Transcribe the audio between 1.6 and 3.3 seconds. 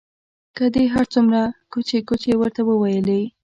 کوچې کوچې ورته وویلې.